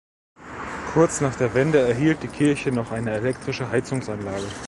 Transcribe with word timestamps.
Kurz 0.93 1.21
nach 1.21 1.35
der 1.35 1.53
Wende 1.53 1.77
erhielt 1.77 2.23
die 2.23 2.27
Kirche 2.27 2.71
noch 2.71 2.89
eine 2.91 3.11
elektrische 3.11 3.69
Heizungsanlage. 3.69 4.47